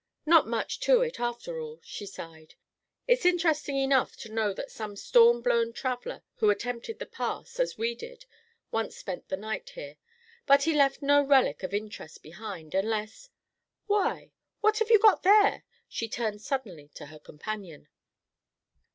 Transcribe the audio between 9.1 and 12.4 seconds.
the night here. But he left no relic of interest